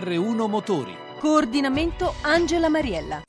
GR1 0.00 0.48
Motori. 0.48 0.96
Coordinamento 1.18 2.14
Angela 2.22 2.70
Mariella. 2.70 3.20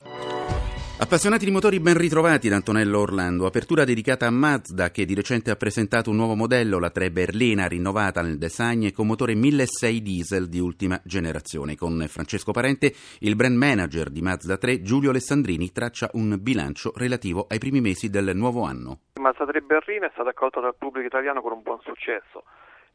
Appassionati 0.98 1.44
di 1.44 1.50
motori 1.50 1.80
ben 1.80 1.98
ritrovati 1.98 2.48
da 2.48 2.56
Antonello 2.56 3.00
Orlando, 3.00 3.44
apertura 3.44 3.84
dedicata 3.84 4.26
a 4.26 4.30
Mazda 4.30 4.90
che 4.90 5.04
di 5.04 5.14
recente 5.14 5.50
ha 5.50 5.56
presentato 5.56 6.08
un 6.08 6.16
nuovo 6.16 6.34
modello, 6.34 6.78
la 6.78 6.88
3 6.88 7.10
Berlina, 7.10 7.66
rinnovata 7.66 8.22
nel 8.22 8.38
design 8.38 8.84
e 8.84 8.92
con 8.92 9.06
motore 9.06 9.34
1600 9.34 10.02
diesel 10.02 10.48
di 10.48 10.60
ultima 10.60 10.98
generazione. 11.04 11.76
Con 11.76 12.02
Francesco 12.08 12.52
Parente, 12.52 12.94
il 13.18 13.36
brand 13.36 13.56
manager 13.56 14.08
di 14.08 14.22
Mazda 14.22 14.56
3, 14.56 14.80
Giulio 14.80 15.10
Alessandrini, 15.10 15.72
traccia 15.72 16.08
un 16.14 16.38
bilancio 16.40 16.92
relativo 16.94 17.46
ai 17.50 17.58
primi 17.58 17.82
mesi 17.82 18.08
del 18.08 18.30
nuovo 18.34 18.62
anno. 18.62 19.00
Mazda 19.20 19.44
3 19.44 19.60
Berlina 19.60 20.06
è 20.06 20.10
stata 20.14 20.30
accolta 20.30 20.60
dal 20.60 20.76
pubblico 20.78 21.06
italiano 21.06 21.42
con 21.42 21.52
un 21.52 21.62
buon 21.62 21.80
successo. 21.82 22.44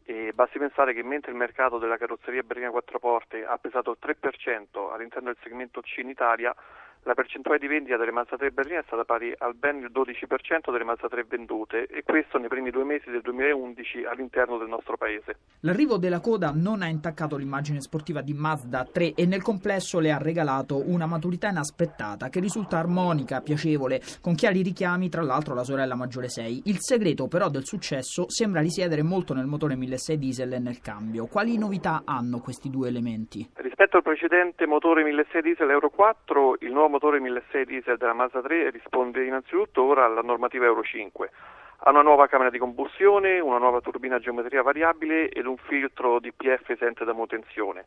E 0.10 0.32
basti 0.34 0.58
pensare 0.58 0.94
che 0.94 1.04
mentre 1.04 1.32
il 1.32 1.38
mercato 1.38 1.80
della 1.80 1.98
carrozzeria 1.98 2.42
berlina 2.42 2.70
quattro 2.70 2.98
porte 2.98 3.44
ha 3.44 3.58
pesato 3.58 3.92
il 3.92 3.98
3% 4.02 4.94
all'interno 4.94 5.28
del 5.28 5.38
segmento 5.44 5.82
C 5.82 5.98
in 5.98 6.08
Italia, 6.08 6.56
la 7.04 7.14
percentuale 7.14 7.60
di 7.60 7.68
vendita 7.68 7.98
delle 7.98 8.12
3 8.12 8.52
berline 8.52 8.80
è 8.80 8.84
stata 8.86 9.04
pari 9.04 9.34
al 9.38 9.55
ben 9.55 9.78
il 9.78 9.92
12% 9.94 10.72
delle 10.72 10.86
3 10.98 11.26
vendute 11.28 11.86
e 11.86 12.04
questo 12.04 12.38
nei 12.38 12.50
primi 12.50 12.70
due 12.70 12.84
mesi 12.84 13.10
del 13.10 13.22
2011 13.22 14.04
all'interno 14.05 14.58
del 14.58 14.68
nostro 14.68 14.98
paese. 14.98 15.38
L'arrivo 15.62 15.98
della 15.98 16.20
coda 16.20 16.52
non 16.54 16.82
ha 16.82 16.88
intaccato 16.88 17.38
l'immagine 17.38 17.82
sportiva 17.82 18.22
di 18.22 18.34
Mazda 18.34 18.86
3 18.91 19.14
e 19.14 19.26
nel 19.26 19.41
complesso 19.41 20.00
le 20.00 20.12
ha 20.12 20.18
regalato 20.18 20.84
una 20.90 21.05
maturità 21.05 21.50
inaspettata 21.50 22.30
che 22.30 22.40
risulta 22.40 22.78
armonica, 22.78 23.41
piacevole, 23.41 24.02
con 24.22 24.36
chiari 24.36 24.62
richiami 24.62 25.10
tra 25.10 25.22
l'altro 25.22 25.54
alla 25.54 25.64
sorella 25.64 25.96
maggiore 25.96 26.30
6. 26.30 26.64
Il 26.66 26.80
segreto 26.80 27.27
però 27.27 27.50
del 27.50 27.66
successo 27.66 28.30
sembra 28.30 28.62
risiedere 28.62 29.04
molto 29.04 29.34
nel 29.34 29.46
motore 29.46 29.76
1600 29.76 30.16
diesel 30.18 30.54
e 30.54 30.60
nel 30.60 30.80
cambio. 30.80 31.27
Quali 31.27 31.58
novità 31.58 32.02
hanno 32.05 32.40
questi 32.40 32.70
due 32.70 32.90
elementi? 32.90 33.49
Rispetto 33.54 33.98
al 33.98 34.04
precedente 34.04 34.66
motore 34.66 35.04
1600 35.04 35.41
diesel 35.41 35.70
Euro 35.70 35.90
4, 35.90 36.58
il 36.62 36.71
nuovo 36.71 36.96
motore 36.98 37.20
1600 37.20 37.63
diesel 37.65 37.98
della 37.98 38.13
Mazda 38.13 38.41
3 38.41 38.71
risponde 38.71 39.23
innanzitutto 39.23 39.84
ora 39.84 40.05
alla 40.05 40.21
normativa 40.21 40.65
Euro 40.65 40.81
5. 40.81 41.31
Ha 41.81 41.91
una 41.91 42.01
nuova 42.01 42.26
camera 42.26 42.49
di 42.49 42.57
combustione, 42.57 43.40
una 43.40 43.59
nuova 43.59 43.81
turbina 43.81 44.15
a 44.15 44.20
geometria 44.20 44.63
variabile 44.63 45.29
ed 45.29 45.45
un 45.45 45.57
filtro 45.57 46.20
DPF 46.20 46.70
esente 46.70 47.05
da 47.05 47.13
manutenzione. 47.13 47.85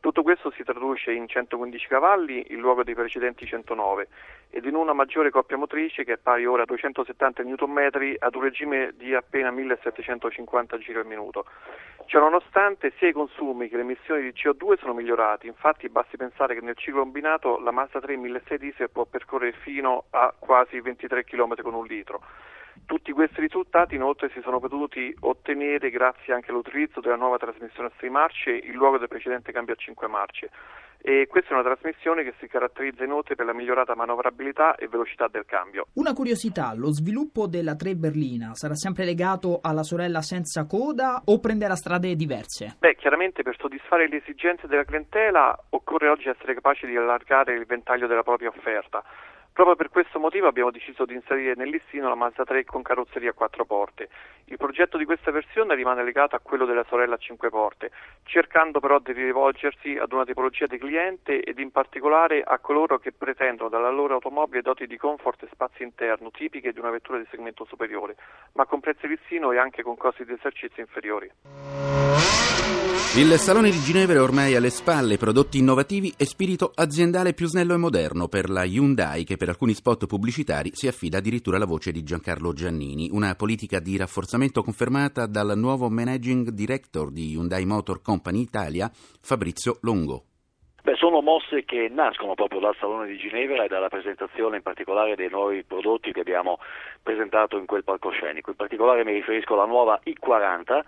Tutto 0.00 0.22
questo 0.22 0.52
si 0.52 0.62
traduce 0.62 1.10
in 1.10 1.26
115 1.26 1.88
cavalli 1.88 2.46
in 2.50 2.60
luogo 2.60 2.84
dei 2.84 2.94
precedenti 2.94 3.44
109 3.44 4.06
ed 4.50 4.64
in 4.64 4.76
una 4.76 4.92
maggiore 4.92 5.30
coppia 5.30 5.56
motrice 5.56 6.04
che 6.04 6.12
è 6.12 6.18
pari 6.18 6.46
ora 6.46 6.62
a 6.62 6.66
270 6.66 7.42
Nm 7.42 8.14
ad 8.18 8.34
un 8.36 8.42
regime 8.42 8.92
di 8.96 9.12
appena 9.12 9.50
1750 9.50 10.78
giri 10.78 10.98
al 10.98 11.06
minuto. 11.06 11.46
Ciononostante 12.06 12.92
sia 12.96 13.08
i 13.08 13.12
consumi 13.12 13.68
che 13.68 13.74
le 13.74 13.82
emissioni 13.82 14.22
di 14.22 14.32
CO2 14.32 14.78
sono 14.78 14.94
migliorati, 14.94 15.48
infatti 15.48 15.88
basti 15.88 16.16
pensare 16.16 16.54
che 16.54 16.60
nel 16.60 16.76
ciclo 16.76 17.00
combinato 17.00 17.58
la 17.58 17.72
Mazda 17.72 18.00
3 18.00 18.16
1600 18.16 18.56
diesel 18.64 18.90
può 18.90 19.04
percorrere 19.04 19.52
fino 19.52 20.04
a 20.10 20.32
quasi 20.38 20.80
23 20.80 21.24
km 21.24 21.60
con 21.60 21.74
un 21.74 21.86
litro. 21.86 22.22
Tutti 22.88 23.12
questi 23.12 23.42
risultati 23.42 23.96
inoltre 23.96 24.30
si 24.30 24.40
sono 24.40 24.60
potuti 24.60 25.14
ottenere 25.20 25.90
grazie 25.90 26.32
anche 26.32 26.50
all'utilizzo 26.50 27.00
della 27.00 27.16
nuova 27.16 27.36
trasmissione 27.36 27.88
a 27.88 27.92
6 28.00 28.08
marce 28.08 28.50
in 28.50 28.72
luogo 28.72 28.96
del 28.96 29.08
precedente 29.08 29.52
cambio 29.52 29.74
a 29.74 29.76
5 29.76 30.08
marce. 30.08 30.48
E 30.96 31.26
questa 31.28 31.50
è 31.50 31.52
una 31.52 31.74
trasmissione 31.74 32.24
che 32.24 32.32
si 32.40 32.46
caratterizza 32.46 33.04
inoltre 33.04 33.34
per 33.34 33.44
la 33.44 33.52
migliorata 33.52 33.94
manovrabilità 33.94 34.74
e 34.76 34.88
velocità 34.88 35.28
del 35.28 35.44
cambio. 35.44 35.88
Una 35.96 36.14
curiosità, 36.14 36.72
lo 36.74 36.90
sviluppo 36.90 37.46
della 37.46 37.76
3 37.76 37.94
berlina 37.94 38.54
sarà 38.54 38.74
sempre 38.74 39.04
legato 39.04 39.58
alla 39.60 39.82
sorella 39.82 40.22
senza 40.22 40.64
coda 40.64 41.20
o 41.26 41.40
prenderà 41.40 41.76
strade 41.76 42.16
diverse? 42.16 42.76
Beh, 42.78 42.96
chiaramente 42.96 43.42
per 43.42 43.54
soddisfare 43.58 44.08
le 44.08 44.16
esigenze 44.16 44.66
della 44.66 44.84
clientela 44.84 45.54
occorre 45.68 46.08
oggi 46.08 46.30
essere 46.30 46.54
capaci 46.54 46.86
di 46.86 46.96
allargare 46.96 47.52
il 47.52 47.66
ventaglio 47.66 48.06
della 48.06 48.22
propria 48.22 48.48
offerta. 48.48 49.04
Proprio 49.58 49.74
per 49.74 49.88
questo 49.88 50.20
motivo 50.20 50.46
abbiamo 50.46 50.70
deciso 50.70 51.04
di 51.04 51.14
inserire 51.14 51.54
nel 51.56 51.68
listino 51.68 52.08
la 52.08 52.14
Mazda 52.14 52.44
3 52.44 52.64
con 52.64 52.80
carrozzeria 52.80 53.30
a 53.30 53.32
quattro 53.32 53.64
porte. 53.64 54.08
Il 54.44 54.56
progetto 54.56 54.96
di 54.96 55.04
questa 55.04 55.32
versione 55.32 55.74
rimane 55.74 56.04
legato 56.04 56.36
a 56.36 56.38
quello 56.38 56.64
della 56.64 56.84
sorella 56.88 57.16
a 57.16 57.18
cinque 57.18 57.50
porte, 57.50 57.90
cercando 58.22 58.78
però 58.78 59.00
di 59.00 59.10
rivolgersi 59.10 59.96
ad 59.96 60.12
una 60.12 60.24
tipologia 60.24 60.66
di 60.66 60.78
cliente 60.78 61.42
ed 61.42 61.58
in 61.58 61.72
particolare 61.72 62.40
a 62.40 62.60
coloro 62.60 63.00
che 63.00 63.10
pretendono 63.10 63.68
dalla 63.68 63.90
loro 63.90 64.14
automobile 64.14 64.62
doti 64.62 64.86
di 64.86 64.96
comfort 64.96 65.42
e 65.42 65.48
spazio 65.50 65.84
interno 65.84 66.30
tipiche 66.30 66.72
di 66.72 66.78
una 66.78 66.90
vettura 66.90 67.18
di 67.18 67.26
segmento 67.28 67.64
superiore, 67.64 68.14
ma 68.52 68.64
con 68.64 68.78
prezzi 68.78 69.08
listino 69.08 69.50
e 69.50 69.58
anche 69.58 69.82
con 69.82 69.96
costi 69.96 70.24
di 70.24 70.34
esercizio 70.34 70.82
inferiori. 70.82 71.28
Il 73.16 73.32
Salone 73.38 73.70
di 73.70 73.78
Ginevra 73.78 74.16
è 74.16 74.20
ormai 74.20 74.54
alle 74.54 74.68
spalle, 74.68 75.16
prodotti 75.16 75.58
innovativi 75.58 76.12
e 76.18 76.26
spirito 76.26 76.70
aziendale 76.74 77.32
più 77.32 77.46
snello 77.46 77.72
e 77.72 77.78
moderno 77.78 78.28
per 78.28 78.50
la 78.50 78.64
Hyundai 78.64 79.24
che 79.24 79.38
per 79.38 79.48
alcuni 79.48 79.72
spot 79.72 80.06
pubblicitari 80.06 80.70
si 80.74 80.88
affida 80.88 81.16
addirittura 81.16 81.56
alla 81.56 81.64
voce 81.64 81.90
di 81.90 82.02
Giancarlo 82.02 82.52
Giannini, 82.52 83.08
una 83.10 83.34
politica 83.34 83.80
di 83.80 83.96
rafforzamento 83.96 84.62
confermata 84.62 85.26
dal 85.26 85.54
nuovo 85.56 85.88
managing 85.88 86.50
director 86.50 87.10
di 87.10 87.32
Hyundai 87.32 87.64
Motor 87.64 88.02
Company 88.02 88.40
Italia, 88.42 88.90
Fabrizio 88.92 89.78
Longo. 89.80 90.24
Beh, 90.84 90.94
sono 90.94 91.22
mosse 91.22 91.64
che 91.64 91.88
nascono 91.90 92.34
proprio 92.34 92.60
dal 92.60 92.76
Salone 92.78 93.06
di 93.06 93.16
Ginevra 93.16 93.64
e 93.64 93.68
dalla 93.68 93.88
presentazione 93.88 94.56
in 94.58 94.62
particolare 94.62 95.16
dei 95.16 95.30
nuovi 95.30 95.64
prodotti 95.64 96.12
che 96.12 96.20
abbiamo 96.20 96.58
presentato 97.02 97.56
in 97.56 97.64
quel 97.64 97.84
palcoscenico. 97.84 98.50
In 98.50 98.56
particolare 98.56 99.02
mi 99.02 99.14
riferisco 99.14 99.54
alla 99.54 99.64
nuova 99.64 99.98
i40 100.04 100.82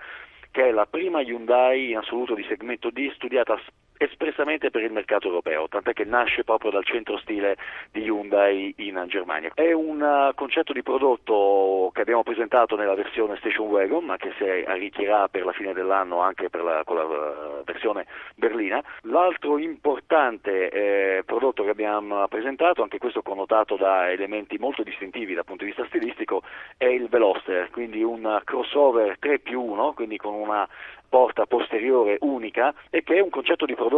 che 0.50 0.68
è 0.68 0.70
la 0.72 0.86
prima 0.86 1.20
Hyundai 1.20 1.90
in 1.90 1.96
assoluto 1.96 2.34
di 2.34 2.44
segmento 2.48 2.90
D 2.90 3.12
studiata 3.14 3.58
espressamente 4.02 4.70
per 4.70 4.82
il 4.82 4.92
mercato 4.92 5.26
europeo, 5.26 5.68
tant'è 5.68 5.92
che 5.92 6.04
nasce 6.04 6.42
proprio 6.42 6.70
dal 6.70 6.86
centro 6.86 7.18
stile 7.18 7.56
di 7.92 8.00
Hyundai 8.04 8.72
in 8.78 9.04
Germania. 9.08 9.50
È 9.52 9.72
un 9.72 10.00
uh, 10.00 10.34
concetto 10.34 10.72
di 10.72 10.82
prodotto 10.82 11.90
che 11.92 12.00
abbiamo 12.00 12.22
presentato 12.22 12.76
nella 12.76 12.94
versione 12.94 13.36
Station 13.36 13.68
Wagon, 13.68 14.06
ma 14.06 14.16
che 14.16 14.32
si 14.38 14.44
arricchirà 14.44 15.28
per 15.28 15.44
la 15.44 15.52
fine 15.52 15.74
dell'anno 15.74 16.20
anche 16.20 16.48
la, 16.50 16.80
con 16.86 16.96
la 16.96 17.04
uh, 17.04 17.64
versione 17.64 18.06
berlina. 18.36 18.82
L'altro 19.02 19.58
importante 19.58 20.70
eh, 20.70 21.22
prodotto 21.26 21.62
che 21.62 21.70
abbiamo 21.70 22.26
presentato, 22.28 22.82
anche 22.82 22.96
questo 22.96 23.20
connotato 23.20 23.76
da 23.76 24.10
elementi 24.10 24.56
molto 24.56 24.82
distintivi 24.82 25.34
dal 25.34 25.44
punto 25.44 25.64
di 25.64 25.72
vista 25.72 25.86
stilistico, 25.88 26.42
è 26.78 26.86
il 26.86 27.08
Veloster, 27.08 27.68
quindi 27.68 28.02
un 28.02 28.40
crossover 28.44 29.18
3 29.18 29.40
più 29.40 29.60
1, 29.60 29.92
quindi 29.92 30.16
con 30.16 30.32
una 30.32 30.66
porta 31.10 31.44
posteriore 31.44 32.18
unica 32.20 32.72
e 32.88 33.02
che 33.02 33.16
è 33.16 33.20
un 33.20 33.30
concetto 33.30 33.66
di 33.66 33.74
prodotto 33.74 33.89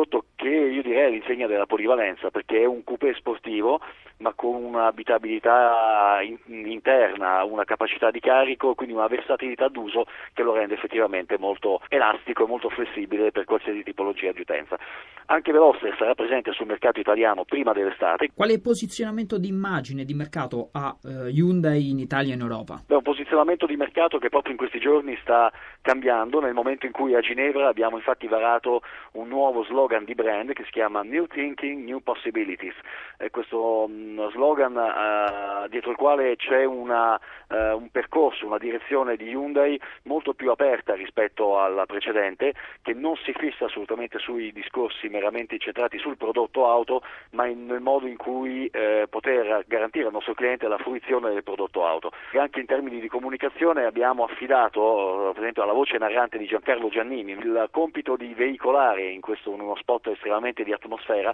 che 0.42 0.48
io 0.48 0.82
direi 0.82 1.06
all'insegna 1.06 1.46
della 1.46 1.66
polivalenza 1.66 2.30
perché 2.30 2.62
è 2.62 2.64
un 2.64 2.82
coupé 2.82 3.14
sportivo 3.14 3.80
ma 4.22 4.32
con 4.34 4.54
un'abitabilità 4.54 6.20
in, 6.22 6.66
interna, 6.66 7.44
una 7.44 7.64
capacità 7.64 8.10
di 8.10 8.20
carico, 8.20 8.74
quindi 8.74 8.94
una 8.94 9.08
versatilità 9.08 9.68
d'uso 9.68 10.06
che 10.32 10.42
lo 10.42 10.54
rende 10.54 10.74
effettivamente 10.74 11.36
molto 11.38 11.80
elastico 11.88 12.44
e 12.44 12.46
molto 12.46 12.70
flessibile 12.70 13.32
per 13.32 13.44
qualsiasi 13.44 13.82
tipologia 13.82 14.32
di 14.32 14.40
utenza. 14.40 14.78
Anche 15.26 15.52
Veloster 15.52 15.94
sarà 15.98 16.14
presente 16.14 16.52
sul 16.52 16.66
mercato 16.66 17.00
italiano 17.00 17.44
prima 17.44 17.72
dell'estate. 17.72 18.30
Quale 18.34 18.60
posizionamento 18.60 19.38
di 19.38 19.48
immagine 19.48 20.04
di 20.04 20.14
mercato 20.14 20.68
ha 20.72 20.96
uh, 21.02 21.26
Hyundai 21.26 21.90
in 21.90 21.98
Italia 21.98 22.32
e 22.32 22.36
in 22.36 22.42
Europa? 22.42 22.82
È 22.86 22.94
un 22.94 23.02
posizionamento 23.02 23.66
di 23.66 23.76
mercato 23.76 24.18
che 24.18 24.28
proprio 24.28 24.52
in 24.52 24.58
questi 24.58 24.78
giorni 24.78 25.16
sta 25.22 25.52
cambiando 25.80 26.40
nel 26.40 26.54
momento 26.54 26.86
in 26.86 26.92
cui 26.92 27.14
a 27.14 27.20
Ginevra 27.20 27.68
abbiamo 27.68 27.96
infatti 27.96 28.28
varato 28.28 28.82
un 29.12 29.28
nuovo 29.28 29.64
slogan 29.64 29.81
di 30.04 30.14
brand 30.14 30.52
che 30.52 30.64
si 30.64 30.70
chiama 30.70 31.02
New 31.02 31.26
Thinking, 31.26 31.84
New 31.84 32.00
Possibilities. 32.00 32.74
E 33.18 33.30
questo 33.30 33.86
mm, 33.88 34.30
slogan 34.30 34.76
uh, 34.76 35.68
dietro 35.68 35.90
il 35.90 35.96
quale 35.96 36.36
c'è 36.36 36.64
una, 36.64 37.14
uh, 37.14 37.54
un 37.76 37.90
percorso, 37.90 38.46
una 38.46 38.58
direzione 38.58 39.16
di 39.16 39.28
Hyundai 39.28 39.80
molto 40.04 40.34
più 40.34 40.50
aperta 40.50 40.94
rispetto 40.94 41.60
alla 41.60 41.86
precedente, 41.86 42.54
che 42.82 42.94
non 42.94 43.16
si 43.16 43.32
fissa 43.32 43.66
assolutamente 43.66 44.18
sui 44.18 44.52
discorsi 44.52 45.08
meramente 45.08 45.54
incentrati 45.54 45.98
sul 45.98 46.16
prodotto 46.16 46.68
auto, 46.68 47.02
ma 47.30 47.46
in, 47.46 47.66
nel 47.66 47.80
modo 47.80 48.06
in 48.06 48.16
cui 48.16 48.66
eh, 48.66 49.06
poter 49.08 49.64
garantire 49.66 50.06
al 50.06 50.12
nostro 50.12 50.34
cliente 50.34 50.68
la 50.68 50.78
fruizione 50.78 51.32
del 51.32 51.42
prodotto 51.42 51.86
auto. 51.86 52.12
E 52.32 52.38
anche 52.38 52.60
in 52.60 52.66
termini 52.66 53.00
di 53.00 53.08
comunicazione 53.08 53.84
abbiamo 53.84 54.24
affidato, 54.24 55.30
per 55.32 55.42
esempio, 55.42 55.62
alla 55.62 55.72
voce 55.72 55.98
narrante 55.98 56.38
di 56.38 56.46
Giancarlo 56.46 56.88
Giannini 56.88 57.32
il 57.32 57.68
compito 57.70 58.16
di 58.16 58.32
veicolare 58.34 59.08
in 59.08 59.20
questo 59.20 59.50
uno 59.72 59.80
spot 59.80 60.08
estremamente 60.08 60.64
di 60.64 60.72
atmosfera 60.72 61.32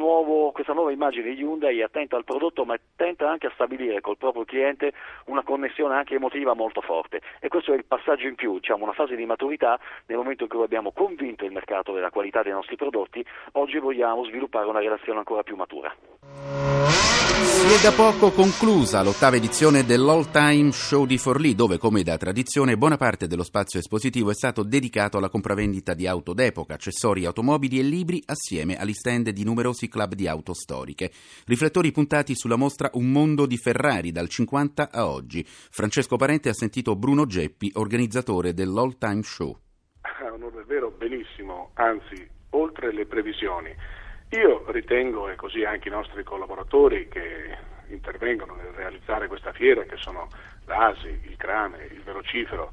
nuovo, 0.00 0.50
questa 0.52 0.72
nuova 0.72 0.92
immagine 0.92 1.34
di 1.34 1.40
Hyundai 1.40 1.82
attenta 1.82 2.16
al 2.16 2.24
prodotto 2.24 2.64
ma 2.64 2.74
attenta 2.74 3.28
anche 3.28 3.46
a 3.46 3.50
stabilire 3.54 4.00
col 4.00 4.16
proprio 4.16 4.44
cliente 4.44 4.92
una 5.26 5.42
connessione 5.42 5.94
anche 5.94 6.14
emotiva 6.14 6.54
molto 6.54 6.80
forte 6.80 7.20
e 7.38 7.48
questo 7.48 7.72
è 7.72 7.76
il 7.76 7.84
passaggio 7.84 8.26
in 8.26 8.34
più, 8.34 8.54
diciamo 8.54 8.84
una 8.84 8.92
fase 8.92 9.14
di 9.14 9.26
maturità 9.26 9.78
nel 10.06 10.16
momento 10.16 10.44
in 10.44 10.48
cui 10.48 10.62
abbiamo 10.62 10.92
convinto 10.92 11.44
il 11.44 11.52
mercato 11.52 11.92
della 11.92 12.10
qualità 12.10 12.42
dei 12.42 12.52
nostri 12.52 12.76
prodotti, 12.76 13.24
oggi 13.52 13.78
vogliamo 13.78 14.24
sviluppare 14.24 14.66
una 14.66 14.80
relazione 14.80 15.18
ancora 15.18 15.42
più 15.42 15.56
matura. 15.56 15.94
Si 17.60 17.76
è 17.76 17.82
da 17.82 17.92
poco 17.92 18.30
conclusa 18.30 19.02
l'ottava 19.02 19.36
edizione 19.36 19.84
dell'All 19.84 20.30
Time 20.30 20.72
Show 20.72 21.06
di 21.06 21.18
Forlì, 21.18 21.54
dove, 21.54 21.78
come 21.78 22.02
da 22.02 22.16
tradizione, 22.16 22.76
buona 22.76 22.96
parte 22.96 23.26
dello 23.26 23.42
spazio 23.42 23.78
espositivo 23.78 24.30
è 24.30 24.34
stato 24.34 24.62
dedicato 24.62 25.18
alla 25.18 25.28
compravendita 25.28 25.94
di 25.94 26.06
auto 26.06 26.32
d'epoca, 26.32 26.74
accessori, 26.74 27.24
automobili 27.24 27.78
e 27.78 27.82
libri, 27.82 28.22
assieme 28.26 28.76
agli 28.78 28.92
stand 28.92 29.30
di 29.30 29.44
numerosi 29.44 29.88
club 29.88 30.14
di 30.14 30.26
auto 30.26 30.52
storiche. 30.52 31.10
Riflettori 31.46 31.92
puntati 31.92 32.34
sulla 32.34 32.56
mostra 32.56 32.90
Un 32.94 33.10
mondo 33.10 33.46
di 33.46 33.56
Ferrari 33.56 34.10
dal 34.10 34.28
50 34.28 34.90
a 34.90 35.06
oggi. 35.06 35.44
Francesco 35.46 36.16
Parente 36.16 36.48
ha 36.48 36.54
sentito 36.54 36.96
Bruno 36.96 37.26
Geppi, 37.26 37.70
organizzatore 37.74 38.52
dell'All 38.52 38.96
Time 38.98 39.22
Show. 39.22 39.58
Onore 40.32 40.64
vero, 40.66 40.90
benissimo, 40.90 41.70
anzi, 41.74 42.26
oltre 42.50 42.92
le 42.92 43.06
previsioni. 43.06 43.74
Io 44.30 44.64
ritengo, 44.68 45.28
e 45.28 45.34
così 45.34 45.64
anche 45.64 45.88
i 45.88 45.90
nostri 45.90 46.22
collaboratori 46.22 47.08
che 47.08 47.56
intervengono 47.88 48.54
nel 48.54 48.72
realizzare 48.72 49.26
questa 49.26 49.52
fiera, 49.52 49.82
che 49.82 49.96
sono 49.96 50.28
l'ASI, 50.66 51.22
il 51.24 51.36
Crame, 51.36 51.88
il 51.90 52.00
Velocifero, 52.02 52.70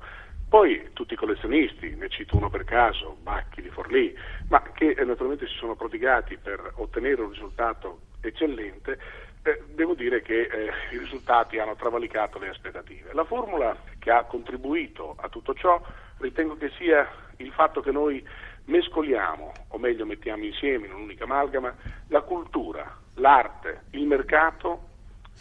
poi 0.47 0.89
tutti 0.93 1.13
i 1.13 1.17
collezionisti, 1.17 1.95
ne 1.95 2.09
cito 2.09 2.37
uno 2.37 2.51
per 2.51 2.63
caso, 2.63 3.17
Bacchi 3.21 3.63
di 3.63 3.69
Forlì, 3.69 4.15
ma 4.49 4.61
che 4.71 4.91
eh, 4.91 5.03
naturalmente 5.03 5.47
si 5.47 5.55
sono 5.55 5.75
prodigati 5.75 6.37
per 6.37 6.73
ottenere 6.75 7.21
un 7.21 7.31
risultato 7.31 8.01
eccellente, 8.21 8.99
eh, 9.41 9.63
devo 9.73 9.95
dire 9.95 10.21
che 10.21 10.41
eh, 10.41 10.71
i 10.91 10.97
risultati 10.97 11.57
hanno 11.57 11.75
travalicato 11.75 12.37
le 12.37 12.49
aspettative. 12.49 13.13
La 13.13 13.25
formula 13.25 13.75
che 13.97 14.11
ha 14.11 14.25
contribuito 14.25 15.15
a 15.17 15.27
tutto 15.27 15.55
ciò 15.55 15.81
ritengo 16.19 16.55
che 16.55 16.69
sia 16.77 17.09
il 17.37 17.51
fatto 17.51 17.81
che 17.81 17.91
noi 17.91 18.25
mescoliamo, 18.67 19.51
o 19.69 19.77
meglio 19.77 20.05
mettiamo 20.05 20.45
insieme 20.45 20.87
in 20.87 20.93
un'unica 20.93 21.25
amalgama, 21.25 21.75
la 22.07 22.21
cultura, 22.21 22.97
l'arte, 23.15 23.83
il 23.91 24.05
mercato 24.05 24.85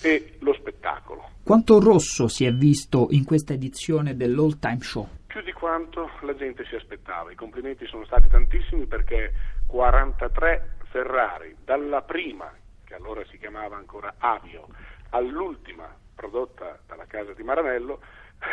e 0.02 0.36
lo 0.40 0.52
spettacolo. 0.54 1.30
Quanto 1.42 1.78
rosso 1.80 2.28
si 2.28 2.44
è 2.44 2.52
visto 2.52 3.08
in 3.10 3.24
questa 3.24 3.52
edizione 3.52 4.16
dell'All 4.16 4.58
Time 4.58 4.80
Show? 4.80 5.08
Più 5.26 5.42
di 5.42 5.52
quanto 5.52 6.10
la 6.22 6.34
gente 6.34 6.64
si 6.64 6.74
aspettava. 6.74 7.30
I 7.30 7.34
complimenti 7.36 7.86
sono 7.86 8.04
stati 8.04 8.28
tantissimi 8.28 8.86
perché 8.86 9.32
43 9.66 10.76
Ferrari, 10.90 11.56
dalla 11.64 12.02
prima, 12.02 12.50
che 12.84 12.94
allora 12.94 13.24
si 13.30 13.38
chiamava 13.38 13.76
ancora 13.76 14.14
Avio, 14.18 14.66
all'ultima 15.10 15.88
prodotta 16.14 16.78
dalla 16.86 17.04
casa 17.06 17.32
di 17.32 17.42
Maranello, 17.42 18.00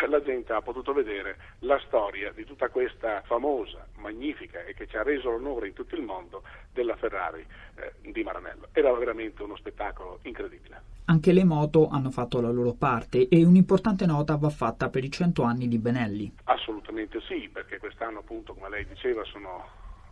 la 0.09 0.21
gente 0.21 0.53
ha 0.53 0.61
potuto 0.61 0.93
vedere 0.93 1.37
la 1.59 1.79
storia 1.85 2.31
di 2.31 2.45
tutta 2.45 2.69
questa 2.69 3.21
famosa, 3.25 3.87
magnifica 3.97 4.63
e 4.63 4.73
che 4.73 4.87
ci 4.87 4.97
ha 4.97 5.03
reso 5.03 5.29
l'onore 5.29 5.67
in 5.67 5.73
tutto 5.73 5.95
il 5.95 6.01
mondo 6.01 6.43
della 6.71 6.95
Ferrari 6.95 7.45
eh, 7.75 8.11
di 8.11 8.23
Maranello. 8.23 8.67
Era 8.71 8.91
veramente 8.93 9.43
uno 9.43 9.55
spettacolo 9.55 10.19
incredibile. 10.23 10.91
Anche 11.05 11.33
le 11.33 11.43
moto 11.43 11.89
hanno 11.89 12.11
fatto 12.11 12.39
la 12.39 12.49
loro 12.49 12.73
parte 12.73 13.27
e 13.27 13.43
un'importante 13.43 14.05
nota 14.05 14.37
va 14.37 14.49
fatta 14.49 14.89
per 14.89 15.03
i 15.03 15.11
100 15.11 15.43
anni 15.43 15.67
di 15.67 15.77
Benelli. 15.77 16.31
Assolutamente 16.45 17.19
sì, 17.21 17.49
perché 17.51 17.77
quest'anno 17.77 18.19
appunto, 18.19 18.53
come 18.53 18.69
lei 18.69 18.87
diceva, 18.87 19.23
sono 19.25 19.65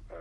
eh, 0.10 0.14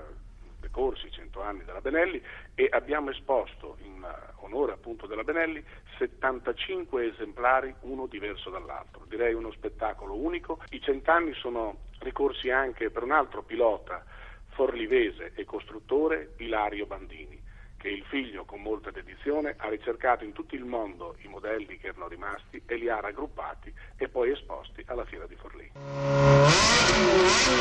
decorsi 0.61 1.07
i 1.07 1.11
100 1.11 1.41
anni 1.43 1.65
della 1.65 1.81
Benelli 1.81 2.23
e 2.55 2.69
abbiamo 2.71 3.11
esposto 3.11 3.77
in 3.83 4.07
onore 4.37 4.73
appunto 4.73 5.07
della 5.07 5.25
Benelli 5.25 5.65
75 5.99 7.07
esemplari, 7.07 7.75
uno 7.81 8.07
diverso 8.07 8.51
dall'altro. 8.51 9.05
Direi 9.09 9.35
uno 9.35 9.51
spettacolo 9.51 10.15
unico. 10.15 10.61
I 10.71 10.81
cent'anni 10.81 11.35
sono 11.35 11.89
ricorsi 12.01 12.51
anche 12.51 12.91
per 12.91 13.03
un 13.03 13.13
altro 13.13 13.43
pilota 13.43 14.05
forlivese 14.49 15.33
e 15.35 15.45
costruttore, 15.45 16.35
Ilario 16.39 16.87
Bandini 16.87 17.41
che 17.81 17.89
il 17.89 18.05
figlio 18.11 18.45
con 18.45 18.61
molta 18.61 18.91
dedizione 18.91 19.55
ha 19.57 19.71
ricercato 19.71 20.23
in 20.23 20.33
tutto 20.33 20.55
il 20.55 20.67
mondo 20.67 21.17
i 21.25 21.29
modelli 21.29 21.79
che 21.79 21.87
erano 21.87 22.09
rimasti 22.09 22.61
e 22.67 22.77
li 22.77 22.91
ha 22.91 23.01
raggruppati 23.01 23.73
e 23.97 24.09
poi 24.09 24.33
esposti 24.33 24.83
alla 24.87 25.07
fiera 25.07 25.27
di 25.27 25.35
Forlì. 25.37 25.71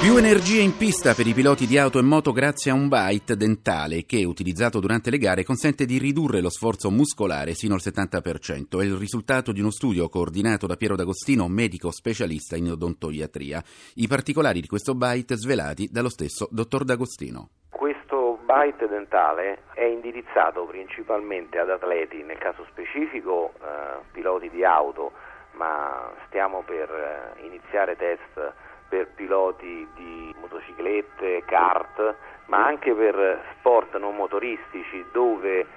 Più 0.02 0.18
energia 0.18 0.62
in 0.62 0.76
pista 0.76 1.14
per 1.14 1.26
i 1.26 1.34
piloti 1.34 1.66
di 1.66 1.78
auto 1.78 2.00
e 2.00 2.02
moto 2.02 2.34
grazie 2.34 2.72
a 2.72 2.74
un 2.74 2.90
bite 2.90 3.38
dentale 3.38 4.06
che, 4.06 4.26
utilizzato 4.26 4.82
durante 4.82 5.10
le 5.10 5.20
gare, 5.20 5.46
consente 5.46 5.86
di 5.86 5.98
ridurre 5.98 6.42
lo 6.42 6.50
sforzo 6.50 6.92
muscolare 6.92 7.54
sino 7.54 7.76
al 7.76 7.82
70%. 7.82 8.78
È 8.78 8.84
il 8.84 8.96
risultato 8.96 9.54
di 9.54 9.62
uno 9.62 9.72
studio 9.72 10.10
coordinato 10.10 10.68
da 10.68 10.76
Piero 10.76 10.98
D'Agostino, 10.98 11.48
medico 11.48 11.92
specialista 11.92 12.58
in 12.58 12.72
odontoiatria. 12.72 13.64
I 13.96 14.08
particolari 14.08 14.60
di 14.60 14.68
questo 14.68 14.96
bite 14.96 15.38
svelati 15.38 15.88
dallo 15.90 16.10
stesso 16.10 16.50
dottor 16.52 16.84
D'Agostino 16.84 17.52
bite 18.50 18.88
dentale 18.88 19.60
è 19.76 19.84
indirizzato 19.84 20.64
principalmente 20.66 21.60
ad 21.60 21.70
atleti, 21.70 22.24
nel 22.24 22.40
caso 22.40 22.66
specifico 22.70 23.54
eh, 23.62 24.02
piloti 24.12 24.50
di 24.50 24.64
auto, 24.64 25.12
ma 25.52 26.10
stiamo 26.26 26.64
per 26.66 26.90
eh, 26.90 27.46
iniziare 27.46 27.96
test 27.96 28.54
per 28.90 29.08
piloti 29.14 29.88
di 29.94 30.34
motociclette, 30.40 31.44
kart, 31.46 32.16
ma 32.48 32.66
anche 32.66 32.92
per 32.96 33.40
sport 33.60 33.96
non 33.98 34.16
motoristici 34.16 35.06
dove 35.12 35.68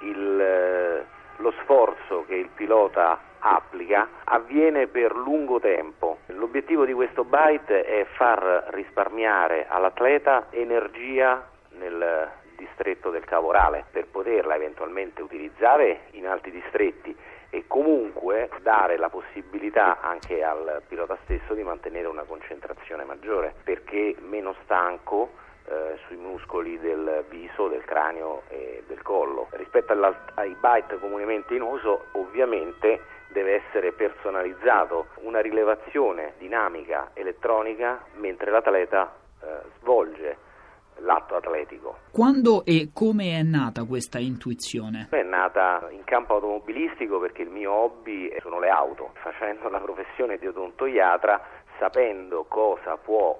il, 0.00 0.40
eh, 0.40 1.04
lo 1.36 1.52
sforzo 1.60 2.24
che 2.26 2.36
il 2.36 2.48
pilota 2.48 3.18
applica 3.40 4.08
avviene 4.24 4.86
per 4.86 5.14
lungo 5.14 5.60
tempo. 5.60 6.20
L'obiettivo 6.28 6.86
di 6.86 6.94
questo 6.94 7.24
byte 7.24 7.84
è 7.84 8.06
far 8.16 8.68
risparmiare 8.70 9.66
all'atleta 9.68 10.46
energia 10.48 11.50
nel 11.82 12.30
distretto 12.56 13.10
del 13.10 13.24
Cavorale 13.24 13.84
per 13.90 14.06
poterla 14.06 14.54
eventualmente 14.54 15.20
utilizzare 15.22 16.02
in 16.12 16.26
altri 16.26 16.52
distretti 16.52 17.16
e 17.50 17.64
comunque 17.66 18.48
dare 18.62 18.96
la 18.96 19.10
possibilità 19.10 20.00
anche 20.00 20.42
al 20.42 20.82
pilota 20.86 21.18
stesso 21.24 21.54
di 21.54 21.62
mantenere 21.62 22.06
una 22.06 22.22
concentrazione 22.22 23.04
maggiore 23.04 23.54
perché 23.64 24.14
meno 24.20 24.54
stanco 24.62 25.32
eh, 25.66 25.98
sui 26.06 26.16
muscoli 26.16 26.78
del 26.78 27.24
viso, 27.28 27.68
del 27.68 27.84
cranio 27.84 28.42
e 28.48 28.84
del 28.86 29.02
collo. 29.02 29.48
Rispetto 29.50 29.92
ai 30.34 30.56
byte 30.58 30.98
comunemente 30.98 31.54
in 31.54 31.62
uso 31.62 32.06
ovviamente 32.12 33.00
deve 33.28 33.62
essere 33.66 33.92
personalizzato 33.92 35.08
una 35.22 35.40
rilevazione 35.40 36.34
dinamica 36.38 37.10
elettronica 37.14 38.04
mentre 38.14 38.50
l'atleta 38.50 39.14
eh, 39.42 39.46
svolge 39.78 40.50
l'atto 40.98 41.36
atletico. 41.36 41.98
Quando 42.10 42.64
e 42.64 42.90
come 42.92 43.38
è 43.38 43.42
nata 43.42 43.84
questa 43.84 44.18
intuizione? 44.18 45.08
È 45.10 45.22
nata 45.22 45.88
in 45.90 46.04
campo 46.04 46.34
automobilistico 46.34 47.18
perché 47.18 47.42
il 47.42 47.50
mio 47.50 47.72
hobby 47.72 48.32
sono 48.40 48.60
le 48.60 48.68
auto. 48.68 49.12
Facendo 49.14 49.68
la 49.68 49.80
professione 49.80 50.38
di 50.38 50.46
odontoiatra, 50.46 51.40
sapendo 51.78 52.44
cosa 52.48 52.96
può 52.96 53.38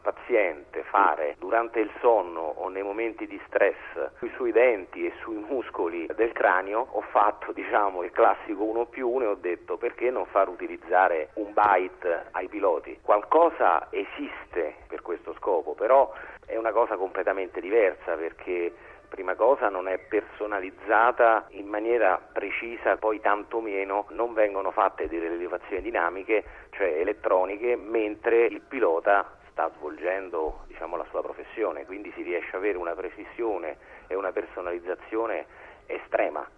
paziente 0.00 0.82
fare 0.84 1.36
durante 1.38 1.80
il 1.80 1.90
sonno 2.00 2.40
o 2.40 2.68
nei 2.68 2.82
momenti 2.82 3.26
di 3.26 3.40
stress 3.46 3.74
sui 4.18 4.30
suoi 4.34 4.52
denti 4.52 5.06
e 5.06 5.12
sui 5.20 5.36
muscoli 5.36 6.06
del 6.14 6.32
cranio, 6.32 6.86
ho 6.90 7.00
fatto 7.00 7.52
diciamo 7.52 8.02
il 8.02 8.10
classico 8.10 8.62
1 8.64 8.86
più 8.86 9.08
1 9.08 9.24
e 9.24 9.26
ho 9.26 9.34
detto 9.34 9.76
perché 9.76 10.10
non 10.10 10.26
far 10.26 10.48
utilizzare 10.48 11.30
un 11.34 11.52
byte 11.52 12.28
ai 12.32 12.48
piloti. 12.48 12.98
Qualcosa 13.02 13.88
esiste 13.90 14.74
per 14.86 15.02
questo 15.02 15.34
scopo, 15.34 15.74
però 15.74 16.12
è 16.46 16.56
una 16.56 16.72
cosa 16.72 16.96
completamente 16.96 17.60
diversa 17.60 18.14
perché 18.14 18.72
prima 19.12 19.34
cosa 19.34 19.68
non 19.68 19.88
è 19.88 19.98
personalizzata 19.98 21.44
in 21.50 21.66
maniera 21.66 22.18
precisa, 22.32 22.96
poi 22.96 23.20
tantomeno 23.20 24.06
non 24.10 24.32
vengono 24.32 24.70
fatte 24.70 25.06
delle 25.06 25.28
rilevazioni 25.28 25.82
dinamiche, 25.82 26.44
cioè 26.70 26.98
elettroniche, 26.98 27.76
mentre 27.76 28.46
il 28.46 28.62
pilota 28.62 29.40
sta 29.52 29.70
svolgendo 29.76 30.64
diciamo, 30.66 30.96
la 30.96 31.06
sua 31.10 31.22
professione, 31.22 31.84
quindi 31.86 32.10
si 32.16 32.22
riesce 32.22 32.48
ad 32.48 32.62
avere 32.62 32.78
una 32.78 32.94
precisione 32.94 33.76
e 34.08 34.16
una 34.16 34.32
personalizzazione 34.32 35.46
estrema. 35.86 36.48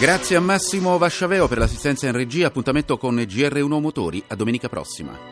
Grazie 0.00 0.36
a 0.36 0.40
Massimo 0.40 0.98
Vasciaveo 0.98 1.46
per 1.46 1.58
l'assistenza 1.58 2.06
in 2.06 2.12
regia, 2.12 2.48
appuntamento 2.48 2.96
con 2.96 3.14
GR1 3.14 3.80
Motori, 3.80 4.24
a 4.28 4.34
domenica 4.34 4.68
prossima. 4.68 5.31